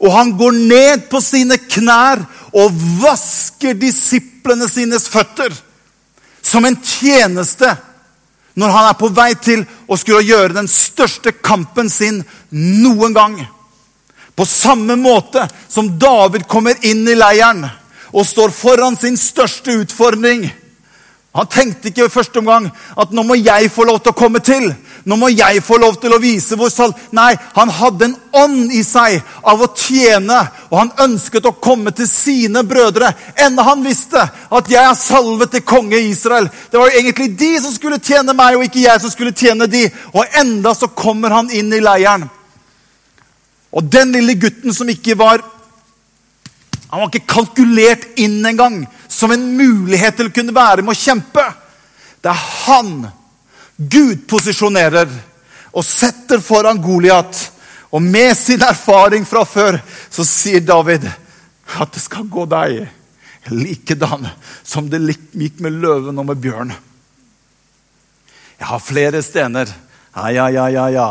Og 0.00 0.12
han 0.12 0.32
går 0.36 0.56
ned 0.56 1.08
på 1.12 1.20
sine 1.24 1.58
knær 1.60 2.22
og 2.56 2.76
vasker 3.00 3.76
disiplene 3.76 4.68
sines 4.68 5.08
føtter. 5.12 5.52
Som 6.42 6.64
en 6.64 6.76
tjeneste 6.76 7.68
når 8.60 8.72
han 8.74 8.88
er 8.90 8.96
på 8.98 9.10
vei 9.14 9.30
til 9.40 9.62
å 9.88 9.96
skulle 10.00 10.24
gjøre 10.26 10.56
den 10.56 10.68
største 10.68 11.32
kampen 11.32 11.88
sin 11.92 12.22
noen 12.50 13.14
gang. 13.16 13.36
På 14.40 14.46
samme 14.46 14.96
måte 14.96 15.48
som 15.68 15.98
David 15.98 16.46
kommer 16.48 16.78
inn 16.80 17.02
i 17.08 17.14
leiren 17.14 17.66
og 18.08 18.24
står 18.24 18.54
foran 18.56 18.94
sin 18.96 19.18
største 19.20 19.74
utfordring. 19.82 20.46
Han 21.36 21.50
tenkte 21.52 21.90
ikke 21.90 22.06
i 22.08 22.12
første 22.14 22.40
omgang 22.40 22.70
at 22.72 23.12
nå 23.12 23.20
må 23.28 23.36
jeg 23.36 23.68
få 23.68 23.84
lov 23.84 23.98
til 24.00 24.14
å 24.14 24.16
komme 24.16 24.40
til. 24.40 24.70
Nå 25.04 25.18
må 25.20 25.28
jeg 25.28 25.60
få 25.60 25.76
lov 25.82 26.00
til 26.00 26.16
å 26.16 26.22
vise 26.24 26.56
hvor 26.56 26.72
sal... 26.72 26.96
Nei, 27.12 27.34
han 27.52 27.74
hadde 27.82 28.08
en 28.08 28.16
ånd 28.46 28.72
i 28.72 28.80
seg 28.80 29.20
av 29.44 29.60
å 29.60 29.68
tjene. 29.76 30.40
Og 30.72 30.78
han 30.86 30.96
ønsket 31.10 31.52
å 31.52 31.58
komme 31.60 31.92
til 31.92 32.08
sine 32.08 32.64
brødre, 32.64 33.12
enda 33.36 33.68
han 33.68 33.84
visste 33.84 34.24
at 34.24 34.72
jeg 34.72 34.80
er 34.80 34.96
salvet 35.04 35.52
til 35.52 35.68
konge 35.68 36.00
Israel. 36.00 36.48
Det 36.72 36.80
var 36.80 36.88
jo 36.88 37.04
egentlig 37.04 37.34
de 37.36 37.54
som 37.60 37.76
skulle 37.76 38.00
tjene 38.00 38.32
meg, 38.32 38.56
og 38.56 38.64
ikke 38.64 38.88
jeg 38.88 39.04
som 39.04 39.12
skulle 39.12 39.36
tjene 39.36 39.68
de. 39.68 39.84
Og 40.16 40.40
enda 40.40 40.72
så 40.72 40.88
kommer 40.96 41.36
han 41.42 41.52
inn 41.52 41.76
i 41.76 41.84
leiren. 41.84 42.30
Og 43.70 43.86
den 43.86 44.12
lille 44.16 44.34
gutten 44.34 44.74
som 44.74 44.88
ikke 44.90 45.14
var 45.18 45.44
Han 46.90 47.04
var 47.04 47.10
ikke 47.12 47.30
kalkulert 47.30 48.18
inn 48.18 48.40
engang 48.46 48.80
som 49.06 49.30
en 49.30 49.44
mulighet 49.54 50.16
til 50.18 50.26
å 50.26 50.34
kunne 50.34 50.54
være 50.54 50.82
med 50.82 50.90
å 50.90 50.98
kjempe. 50.98 51.44
Det 52.18 52.32
er 52.32 52.46
han 52.66 53.04
Gud 53.78 54.24
posisjonerer 54.26 55.06
og 55.70 55.86
setter 55.86 56.42
foran 56.42 56.80
Goliat. 56.82 57.44
Og 57.94 58.02
med 58.02 58.34
sin 58.38 58.62
erfaring 58.66 59.22
fra 59.26 59.44
før 59.46 59.78
så 60.10 60.26
sier 60.26 60.66
David 60.66 61.06
at 61.06 61.94
det 61.94 62.02
skal 62.02 62.26
gå 62.26 62.48
deg 62.50 62.88
likedan 63.54 64.26
som 64.66 64.90
det 64.90 65.00
gikk 65.30 65.62
med 65.62 65.78
løven 65.78 66.18
og 66.18 66.26
med 66.28 66.42
bjørn. 66.42 66.74
Jeg 68.60 68.68
har 68.68 68.82
flere 68.84 69.22
stener. 69.24 69.70
Ja, 70.14 70.28
ja, 70.34 70.48
ja, 70.50 70.66
ja, 70.68 70.86
ja. 70.92 71.10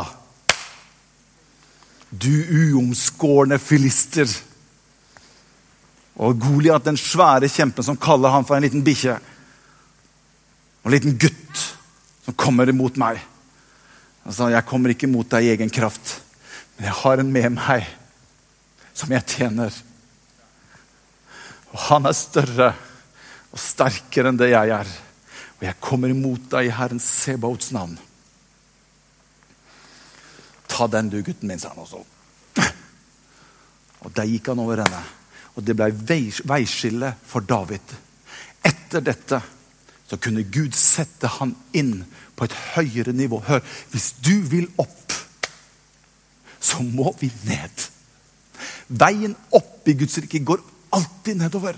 Du 2.10 2.32
uomskårne 2.74 3.60
filister. 3.62 4.30
Og 6.20 6.40
Goliat, 6.42 6.84
den 6.86 6.98
svære 7.00 7.50
kjempen 7.52 7.86
som 7.86 8.00
kaller 8.00 8.34
han 8.34 8.48
for 8.48 8.58
en 8.58 8.66
liten 8.66 8.84
bikkje. 8.86 9.20
Og 10.82 10.90
en 10.90 10.96
liten 10.96 11.18
gutt 11.22 11.66
som 12.26 12.38
kommer 12.38 12.70
imot 12.70 12.98
meg. 12.98 13.22
Han 14.24 14.34
sa, 14.34 14.50
'Jeg 14.50 14.66
kommer 14.66 14.90
ikke 14.90 15.08
imot 15.08 15.30
deg 15.30 15.44
i 15.44 15.52
egen 15.56 15.70
kraft, 15.70 16.22
men 16.78 16.86
jeg 16.86 16.94
har 16.94 17.18
en 17.18 17.32
med 17.32 17.50
meg 17.50 17.88
som 18.94 19.12
jeg 19.12 19.26
tjener.' 19.26 19.74
Og 21.72 21.80
han 21.80 22.06
er 22.06 22.12
større 22.12 22.76
og 23.52 23.60
sterkere 23.60 24.30
enn 24.30 24.38
det 24.38 24.50
jeg 24.50 24.70
er. 24.70 24.88
Og 25.60 25.66
jeg 25.66 25.80
kommer 25.80 26.10
imot 26.10 26.50
deg 26.50 26.66
i 26.66 26.74
Herren 26.74 27.00
Sebaots 27.00 27.72
navn. 27.72 28.00
Ta 30.80 30.88
den, 30.88 31.10
du, 31.12 31.20
gutten 31.20 31.50
min, 31.52 31.60
sa 31.60 31.74
han 31.74 31.84
også. 31.84 32.00
Og 34.00 34.14
der 34.16 34.30
gikk 34.32 34.46
han 34.48 34.62
over 34.64 34.80
henne. 34.80 35.02
Og 35.60 35.66
det 35.68 35.76
ble 35.76 35.90
veiskille 36.48 37.10
for 37.28 37.44
David. 37.44 37.96
Etter 38.64 39.04
dette 39.04 39.42
så 40.08 40.18
kunne 40.24 40.46
Gud 40.48 40.78
sette 40.78 41.28
han 41.36 41.52
inn 41.76 42.06
på 42.40 42.48
et 42.48 42.56
høyere 42.78 43.12
nivå. 43.12 43.42
Hør, 43.44 43.60
hvis 43.92 44.14
du 44.24 44.38
vil 44.48 44.70
opp, 44.80 45.18
så 46.64 46.80
må 46.80 47.12
vi 47.20 47.28
ned. 47.44 47.86
Veien 48.88 49.36
opp 49.52 49.84
i 49.92 49.98
Guds 50.00 50.16
rike 50.24 50.40
går 50.48 50.64
alltid 50.96 51.44
nedover. 51.44 51.76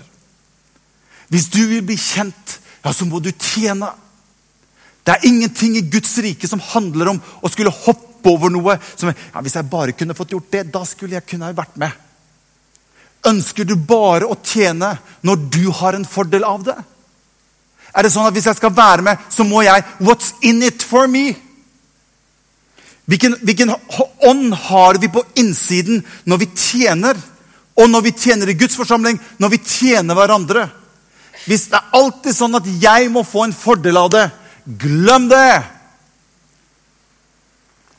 Hvis 1.26 1.50
du 1.50 1.58
vil 1.66 1.82
bli 1.90 1.98
kjent, 1.98 2.56
ja, 2.84 2.94
så 2.94 3.10
må 3.10 3.18
du 3.18 3.32
tjene. 3.34 3.90
Det 5.02 5.16
er 5.16 5.26
ingenting 5.26 5.74
i 5.80 5.84
Guds 5.90 6.14
rike 6.22 6.46
som 6.46 6.62
handler 6.70 7.16
om 7.16 7.20
å 7.42 7.50
skulle 7.50 7.74
hoppe 7.82 8.11
over 8.30 8.52
noe. 8.52 8.78
Som, 8.96 9.12
ja, 9.12 9.42
hvis 9.44 9.56
jeg 9.58 9.70
bare 9.70 9.96
kunne 9.96 10.16
fått 10.18 10.34
gjort 10.34 10.50
det, 10.54 10.64
da 10.74 10.84
skulle 10.88 11.18
jeg 11.18 11.28
kunne 11.28 11.52
vært 11.56 11.78
med. 11.80 11.92
Ønsker 13.28 13.66
du 13.68 13.76
bare 13.76 14.26
å 14.26 14.38
tjene 14.42 14.96
når 15.22 15.46
du 15.54 15.64
har 15.78 15.94
en 15.94 16.08
fordel 16.08 16.46
av 16.46 16.64
det? 16.66 16.78
Er 17.92 18.06
det 18.06 18.12
sånn 18.14 18.26
at 18.26 18.34
hvis 18.34 18.48
jeg 18.48 18.58
skal 18.58 18.72
være 18.74 19.04
med, 19.04 19.24
så 19.30 19.44
må 19.44 19.62
jeg 19.66 19.84
What's 20.00 20.32
in 20.40 20.62
it 20.64 20.82
for 20.82 21.10
me? 21.10 21.32
Hvilken, 23.10 23.34
hvilken 23.42 23.74
ånd 24.24 24.54
har 24.68 24.98
vi 25.02 25.10
på 25.12 25.24
innsiden 25.38 26.00
når 26.24 26.44
vi 26.44 26.48
tjener? 26.56 27.18
Og 27.76 27.88
når 27.90 28.06
vi 28.08 28.14
tjener 28.16 28.50
i 28.52 28.56
Guds 28.56 28.76
forsamling, 28.76 29.18
når 29.40 29.54
vi 29.54 29.60
tjener 29.64 30.16
hverandre? 30.16 30.66
Hvis 31.46 31.68
det 31.72 31.78
er 31.78 31.94
alltid 31.98 32.36
sånn 32.36 32.58
at 32.58 32.66
jeg 32.82 33.08
må 33.12 33.24
få 33.26 33.46
en 33.46 33.56
fordel 33.56 33.98
av 33.98 34.10
det, 34.12 34.26
glem 34.80 35.28
det! 35.30 35.62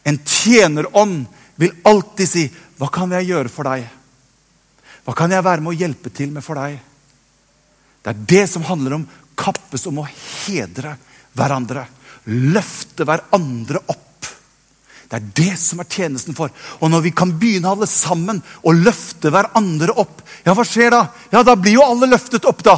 En 0.04 0.20
tjenerånd 0.20 1.26
vil 1.56 1.72
alltid 1.84 2.30
si, 2.30 2.52
'Hva 2.78 2.92
kan 2.92 3.12
jeg 3.12 3.28
gjøre 3.28 3.50
for 3.50 3.64
deg?' 3.64 3.90
Hva 5.06 5.16
kan 5.16 5.32
jeg 5.32 5.44
være 5.44 5.62
med 5.62 5.74
å 5.74 5.80
hjelpe 5.80 6.10
til 6.16 6.32
med 6.32 6.44
for 6.44 6.56
deg? 6.56 6.80
Det 8.04 8.10
er 8.12 8.26
det 8.28 8.50
som 8.50 8.64
handler 8.64 8.94
om 8.94 9.08
kappes 9.36 9.88
om 9.88 10.00
å 10.00 10.08
hedre 10.08 10.98
hverandre. 11.36 11.86
Løfte 12.26 13.04
hverandre 13.04 13.82
opp. 13.92 14.28
Det 15.10 15.20
er 15.20 15.32
det 15.36 15.58
som 15.60 15.82
er 15.84 15.90
tjenesten 15.92 16.36
for. 16.36 16.52
Og 16.80 16.90
når 16.90 17.04
vi 17.06 17.12
kan 17.12 17.34
begynne 17.40 17.70
alle 17.70 17.88
sammen 17.90 18.40
å 18.64 18.72
løfte 18.72 19.30
hverandre 19.34 19.96
opp, 20.00 20.24
ja, 20.46 20.56
hva 20.56 20.64
skjer 20.68 20.96
da? 20.96 21.02
Ja, 21.32 21.44
Da 21.44 21.56
blir 21.56 21.78
jo 21.78 21.84
alle 21.86 22.08
løftet 22.08 22.48
opp, 22.50 22.64
da. 22.64 22.78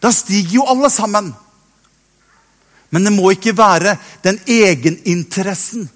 Da 0.00 0.12
stiger 0.12 0.56
jo 0.58 0.66
alle 0.66 0.90
sammen. 0.90 1.34
Men 2.90 3.04
det 3.04 3.12
må 3.12 3.30
ikke 3.32 3.56
være 3.56 3.96
den 4.24 4.40
egeninteressen 4.46 5.88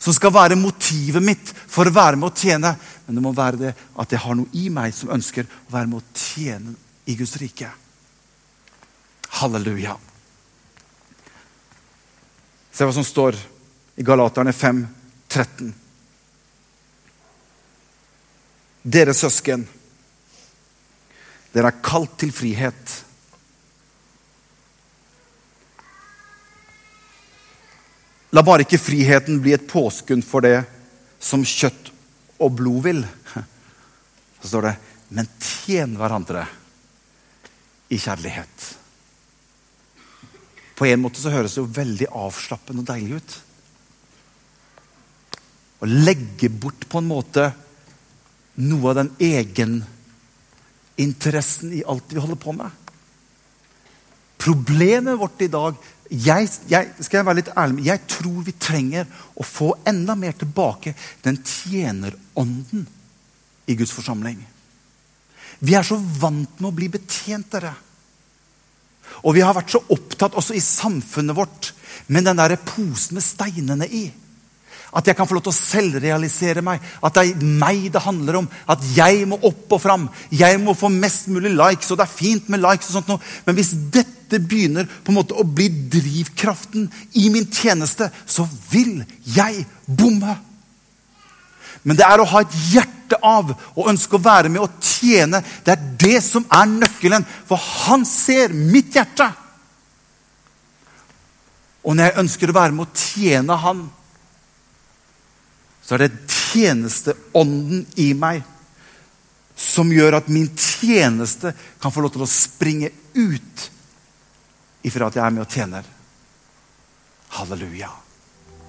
som 0.00 0.16
skal 0.16 0.32
være 0.32 0.56
motivet 0.56 1.22
mitt 1.22 1.50
for 1.68 1.88
å 1.88 1.92
være 1.92 2.16
med 2.16 2.30
å 2.30 2.36
tjene. 2.36 2.72
Men 3.06 3.18
det 3.18 3.24
må 3.24 3.34
være 3.36 3.60
det 3.60 3.72
at 4.00 4.14
jeg 4.14 4.22
har 4.22 4.38
noe 4.38 4.48
i 4.56 4.70
meg 4.72 4.94
som 4.96 5.12
ønsker 5.12 5.44
å 5.44 5.74
være 5.74 5.90
med 5.90 6.00
å 6.00 6.16
tjene 6.16 6.72
i 7.04 7.16
Guds 7.18 7.36
rike. 7.42 7.68
Halleluja. 9.40 9.98
Se 12.72 12.86
hva 12.86 12.96
som 12.96 13.04
står 13.04 13.36
i 14.00 14.06
Galaterne 14.06 14.54
5, 14.56 14.80
13. 15.28 15.74
Dere 18.80 19.12
søsken, 19.12 19.66
dere 21.52 21.68
er 21.68 21.82
kalt 21.84 22.16
til 22.22 22.32
frihet. 22.32 22.94
La 28.30 28.44
bare 28.46 28.62
ikke 28.62 28.78
friheten 28.78 29.40
bli 29.42 29.56
et 29.56 29.66
påskudd 29.70 30.22
for 30.26 30.46
det 30.46 30.60
som 31.20 31.42
kjøtt 31.46 31.90
og 32.40 32.54
blod 32.60 32.84
vil. 32.86 33.02
Så 34.40 34.52
står 34.52 34.68
det 34.68 34.76
men 35.10 35.26
tjen 35.42 35.96
hverandre 35.98 36.44
i 37.90 37.98
kjærlighet. 37.98 38.76
På 40.78 40.86
en 40.86 41.00
måte 41.02 41.18
så 41.20 41.30
høres 41.34 41.54
det 41.56 41.60
jo 41.60 41.76
veldig 41.76 42.06
avslappende 42.22 42.80
og 42.84 42.88
deilig 42.88 43.16
ut. 43.18 43.32
Å 45.82 45.84
legge 45.90 46.48
bort 46.52 46.88
på 46.88 46.98
en 47.00 47.10
måte 47.10 47.52
noe 48.60 48.88
av 48.92 48.96
den 49.00 49.10
egeninteressen 49.26 51.72
i 51.74 51.82
alt 51.82 52.12
vi 52.12 52.20
holder 52.22 52.40
på 52.40 52.52
med. 52.54 52.70
Problemet 54.40 55.18
vårt 55.20 55.42
i 55.44 55.50
dag 55.52 55.76
jeg, 56.10 56.48
jeg, 56.66 56.88
skal 56.98 57.20
jeg 57.20 57.26
være 57.26 57.38
litt 57.38 57.50
ærlig, 57.54 57.84
jeg 57.86 58.02
tror 58.10 58.40
vi 58.42 58.54
trenger 58.58 59.06
å 59.38 59.44
få 59.46 59.68
enda 59.86 60.16
mer 60.18 60.34
tilbake 60.38 60.96
den 61.22 61.38
tjenerånden 61.38 62.86
i 63.70 63.76
Guds 63.78 63.92
forsamling. 63.94 64.40
Vi 65.60 65.76
er 65.78 65.86
så 65.86 66.00
vant 66.00 66.58
med 66.58 66.70
å 66.70 66.74
bli 66.74 66.88
betjent, 66.90 67.52
dere. 67.52 67.74
Og 69.22 69.36
vi 69.36 69.44
har 69.44 69.54
vært 69.54 69.70
så 69.70 69.82
opptatt 69.92 70.34
også 70.38 70.56
i 70.56 70.64
samfunnet 70.64 71.36
vårt 71.36 71.70
med 72.10 72.26
den 72.26 72.40
der 72.40 72.56
posen 72.64 73.18
med 73.18 73.26
steinene 73.26 73.86
i. 73.86 74.08
At 74.90 75.06
jeg 75.06 75.14
kan 75.16 75.28
få 75.28 75.36
lov 75.36 75.44
til 75.46 75.52
å 75.52 75.58
selvrealisere 75.58 76.64
meg. 76.66 76.82
At 77.04 77.14
det 77.14 77.22
er 77.28 77.44
meg 77.62 77.86
det 77.94 78.02
handler 78.02 78.40
om. 78.40 78.48
At 78.70 78.82
jeg 78.96 79.22
må 79.30 79.38
opp 79.46 79.76
og 79.76 79.82
fram. 79.82 80.08
Jeg 80.34 80.58
må 80.62 80.74
få 80.74 80.90
mest 80.90 81.28
mulig 81.30 81.52
likes, 81.54 81.90
og 81.90 82.00
det 82.00 82.06
er 82.08 82.16
fint 82.16 82.48
med 82.50 82.62
likes. 82.64 82.90
og 82.90 82.98
sånt 82.98 83.12
noe. 83.12 83.22
Men 83.46 83.58
hvis 83.58 83.70
dette 83.94 84.40
begynner 84.42 84.88
på 84.90 85.12
en 85.12 85.20
måte 85.20 85.38
å 85.38 85.46
bli 85.46 85.68
drivkraften 85.92 86.88
i 87.22 87.28
min 87.30 87.46
tjeneste, 87.46 88.10
så 88.26 88.46
vil 88.70 89.04
jeg 89.24 89.66
bomme. 89.86 90.38
Men 91.86 91.96
det 91.96 92.06
er 92.06 92.20
å 92.20 92.28
ha 92.32 92.42
et 92.42 92.56
hjerte 92.72 93.18
av 93.24 93.52
og 93.54 93.88
ønske 93.90 94.18
å 94.18 94.24
være 94.24 94.50
med 94.52 94.64
og 94.64 94.82
tjene. 94.84 95.40
Det 95.64 95.76
er 95.76 95.86
det 96.02 96.18
som 96.24 96.44
er 96.50 96.66
nøkkelen. 96.66 97.24
For 97.46 97.62
han 97.86 98.04
ser 98.08 98.52
mitt 98.52 98.98
hjerte. 98.98 99.30
Og 101.86 101.96
når 101.96 102.10
jeg 102.10 102.20
ønsker 102.24 102.50
å 102.50 102.58
være 102.58 102.74
med 102.76 102.88
og 102.88 103.00
tjene 103.06 103.56
han, 103.62 103.86
så 105.90 105.96
er 105.96 106.04
det 106.04 106.20
tjenesteånden 106.30 107.80
i 107.98 108.12
meg 108.14 108.44
som 109.58 109.90
gjør 109.90 110.20
at 110.20 110.28
min 110.30 110.46
tjeneste 110.54 111.50
kan 111.82 111.90
få 111.90 112.04
lov 112.04 112.12
til 112.14 112.22
å 112.22 112.28
springe 112.30 112.92
ut 113.18 113.64
ifra 114.86 115.08
at 115.10 115.18
jeg 115.18 115.24
er 115.24 115.34
med 115.34 115.42
og 115.42 115.50
tjener. 115.50 115.88
Halleluja. 117.40 117.90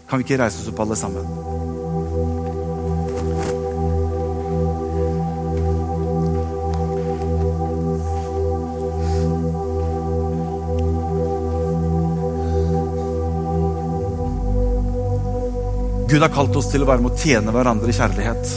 Kan 0.09 0.17
vi 0.17 0.25
ikke 0.25 0.41
reise 0.41 0.63
oss 0.63 0.73
opp, 0.73 0.81
alle 0.81 0.97
sammen? 0.97 2.00
Gud 16.11 16.19
har 16.25 16.33
kalt 16.33 16.57
oss 16.59 16.67
til 16.67 16.83
å 16.83 16.87
være 16.89 16.99
med 16.99 17.13
å 17.13 17.19
tjene 17.21 17.53
hverandre 17.55 17.87
i 17.87 17.95
kjærlighet. 17.95 18.55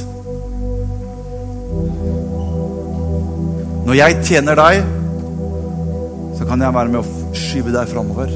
Når 3.84 3.98
jeg 4.00 4.16
tjener 4.26 4.58
deg, 4.58 4.88
så 6.34 6.48
kan 6.48 6.64
jeg 6.64 6.74
være 6.74 6.90
med 6.90 6.98
å 7.04 7.36
skyve 7.38 7.70
deg 7.76 7.92
framover. 7.92 8.34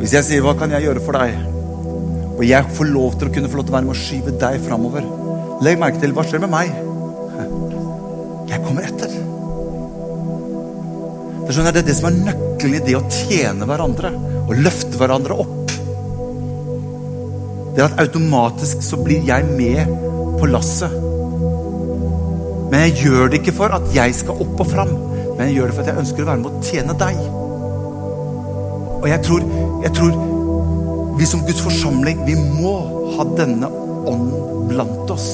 Hvis 0.00 0.16
jeg 0.16 0.26
sier 0.26 0.42
'Hva 0.42 0.58
kan 0.58 0.70
jeg 0.74 0.82
gjøre 0.88 1.04
for 1.06 1.12
deg?' 1.12 1.38
og 2.40 2.46
jeg 2.48 2.64
får 2.72 2.86
lov 2.88 3.18
til 3.20 3.28
å 3.28 3.32
kunne 3.34 3.48
få 3.52 3.58
lov 3.58 3.66
til 3.68 3.74
å 3.74 3.76
være 3.76 3.86
med 3.86 3.96
å 3.96 4.00
skyve 4.00 4.32
deg 4.40 4.62
framover 4.64 5.04
Legg 5.60 5.76
merke 5.76 6.00
til 6.00 6.14
hva 6.16 6.22
skjer 6.24 6.40
med 6.40 6.48
meg. 6.54 6.70
Jeg 8.48 8.62
kommer 8.64 8.86
etter. 8.88 9.10
Det, 11.44 11.76
er 11.76 11.82
det 11.84 11.96
som 11.98 12.08
er 12.08 12.16
nøkkelen 12.30 12.78
i 12.78 12.84
det 12.86 12.96
å 12.96 13.02
tjene 13.12 13.68
hverandre 13.68 14.08
og 14.46 14.56
løfte 14.56 14.96
hverandre 14.96 15.36
opp 15.36 15.59
det 17.80 17.86
er 17.86 17.94
at 17.94 18.00
automatisk 18.02 18.82
så 18.84 18.98
blir 19.00 19.22
jeg 19.24 19.44
med 19.56 19.88
på 20.36 20.48
lasset. 20.52 20.92
Men 22.68 22.82
jeg 22.82 23.06
gjør 23.06 23.30
det 23.32 23.38
ikke 23.40 23.54
for 23.56 23.72
at 23.72 23.86
jeg 23.94 24.12
skal 24.18 24.42
opp 24.44 24.60
og 24.60 24.68
fram, 24.68 24.90
men 25.30 25.46
jeg 25.46 25.54
gjør 25.54 25.70
det 25.70 25.76
for 25.78 25.86
at 25.86 25.88
jeg 25.88 26.02
ønsker 26.02 26.20
å 26.20 26.28
være 26.28 26.42
med 26.42 26.50
å 26.50 26.60
tjene 26.66 26.96
deg. 27.00 27.22
Og 28.98 29.06
jeg 29.08 29.24
tror, 29.24 29.46
jeg 29.86 29.94
tror 29.96 30.18
vi 31.16 31.30
som 31.30 31.46
Guds 31.48 31.62
forsamling, 31.64 32.20
vi 32.28 32.36
må 32.36 32.74
ha 33.14 33.24
denne 33.38 33.72
ånden 34.12 34.68
blant 34.68 35.14
oss. 35.16 35.30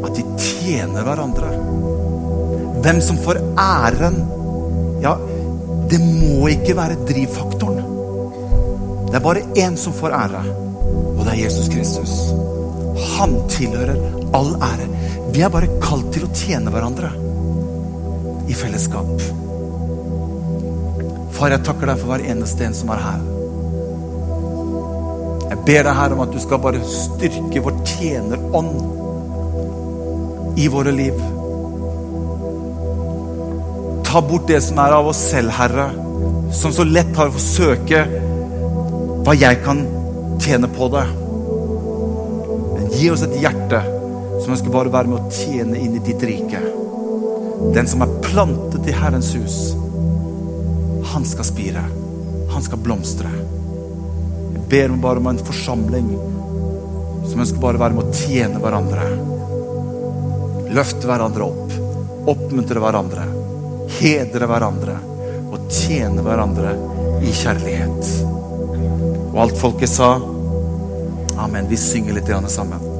At 0.00 0.16
de 0.16 0.24
tjener 0.40 1.04
hverandre. 1.04 1.52
Hvem 2.80 3.04
som 3.04 3.20
får 3.20 3.42
æren 3.60 4.22
Ja, 5.04 5.18
Det 5.92 6.00
må 6.00 6.48
ikke 6.48 6.72
være 6.78 6.96
drivfaktoren. 7.04 7.73
Det 9.14 9.20
er 9.20 9.22
bare 9.22 9.46
én 9.54 9.76
som 9.78 9.92
får 9.94 10.10
ære, 10.10 10.40
og 11.14 11.20
det 11.22 11.30
er 11.30 11.44
Jesus 11.44 11.68
Kristus. 11.70 12.14
Han 13.14 13.36
tilhører 13.46 13.94
all 14.34 14.56
ære. 14.58 14.88
Vi 15.30 15.38
er 15.46 15.52
bare 15.54 15.68
kalt 15.78 16.08
til 16.16 16.24
å 16.26 16.30
tjene 16.34 16.66
hverandre 16.74 17.12
i 18.50 18.56
fellesskap. 18.58 19.06
Far, 21.36 21.54
jeg 21.54 21.62
takker 21.62 21.86
deg 21.92 22.02
for 22.02 22.10
hver 22.10 22.26
eneste 22.32 22.66
en 22.66 22.74
som 22.74 22.90
er 22.90 23.04
her. 23.04 23.22
Jeg 25.52 25.62
ber 25.70 25.86
deg 25.86 25.94
her 26.00 26.16
om 26.18 26.24
at 26.26 26.34
du 26.34 26.40
skal 26.42 26.64
bare 26.66 26.82
styrke 26.82 27.62
vår 27.68 27.78
tjenerånd 27.92 28.74
i 30.58 30.66
våre 30.74 30.90
liv. 30.98 31.22
Ta 34.10 34.18
bort 34.26 34.50
det 34.50 34.58
som 34.66 34.82
er 34.82 34.98
av 34.98 35.14
oss 35.14 35.22
selv, 35.30 35.54
Herre, 35.54 35.86
som 36.50 36.74
så 36.74 36.82
lett 36.82 37.14
har 37.14 37.30
å 37.30 37.38
forsøke 37.38 38.23
hva 39.24 39.32
jeg 39.36 39.60
kan 39.64 39.80
tjene 40.42 40.68
på 40.68 40.88
det. 40.92 41.04
Men 42.74 42.90
gi 42.92 43.08
oss 43.12 43.24
et 43.24 43.36
hjerte 43.40 43.80
som 44.42 44.52
ønsker 44.52 44.72
bare 44.74 44.92
være 44.92 45.08
med 45.08 45.20
å 45.22 45.32
tjene 45.32 45.80
inn 45.80 45.96
i 45.96 46.02
ditt 46.04 46.22
rike. 46.28 46.60
Den 47.72 47.88
som 47.88 48.04
er 48.04 48.12
plantet 48.26 48.90
i 48.90 48.96
Herrens 48.96 49.30
hus, 49.38 49.58
han 51.14 51.24
skal 51.24 51.48
spire. 51.48 51.84
Han 52.52 52.62
skal 52.62 52.82
blomstre. 52.84 53.30
Jeg 54.54 54.66
ber 54.70 54.96
bare 55.00 55.22
om 55.22 55.30
en 55.32 55.40
forsamling 55.46 56.12
som 57.30 57.40
ønsker 57.40 57.62
bare 57.62 57.80
være 57.80 57.96
med 57.96 58.04
å 58.10 58.18
tjene 58.18 58.60
hverandre. 58.60 59.08
Løfte 60.74 61.08
hverandre 61.08 61.48
opp. 61.48 61.74
Oppmuntre 62.34 62.82
hverandre. 62.84 63.26
Hedre 63.96 64.50
hverandre. 64.50 65.00
Og 65.48 65.72
tjene 65.72 66.24
hverandre 66.26 66.76
i 67.24 67.32
kjærlighet. 67.32 68.33
Og 69.34 69.42
alt 69.42 69.58
folket 69.58 69.90
sa 69.90 70.14
Amen. 71.34 71.66
Vi 71.66 71.76
synger 71.76 72.14
litt 72.20 72.30
sammen. 72.48 72.93